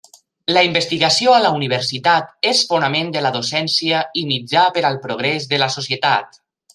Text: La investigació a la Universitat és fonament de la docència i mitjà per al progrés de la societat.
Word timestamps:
La 0.55 0.61
investigació 0.67 1.33
a 1.33 1.41
la 1.43 1.51
Universitat 1.57 2.33
és 2.53 2.63
fonament 2.71 3.11
de 3.17 3.23
la 3.27 3.31
docència 3.37 4.01
i 4.23 4.27
mitjà 4.33 4.65
per 4.79 4.85
al 4.91 4.99
progrés 5.09 5.47
de 5.53 5.61
la 5.65 5.69
societat. 5.79 6.41